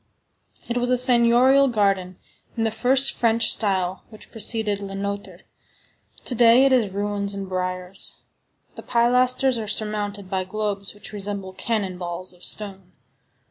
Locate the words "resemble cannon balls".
11.13-12.33